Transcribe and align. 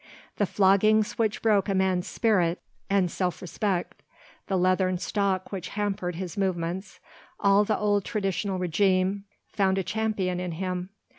The 0.37 0.47
floggings 0.47 1.19
which 1.19 1.43
broke 1.43 1.69
a 1.69 1.75
man's 1.75 2.07
spirit 2.07 2.59
and 2.89 3.11
self 3.11 3.39
respect, 3.39 4.01
the 4.47 4.57
leathern 4.57 4.97
stock 4.97 5.51
which 5.51 5.67
hampered 5.77 6.15
his 6.15 6.35
movements, 6.37 6.99
all 7.39 7.63
the 7.65 7.77
old 7.77 8.03
traditional 8.03 8.57
regime 8.57 9.25
found 9.47 9.77
a 9.77 9.83
champion 9.83 10.39
in 10.39 10.53
him. 10.53 10.89